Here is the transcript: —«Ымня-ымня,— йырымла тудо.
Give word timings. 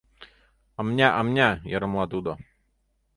—«Ымня-ымня,— 0.79 1.49
йырымла 1.71 2.05
тудо. 2.13 2.31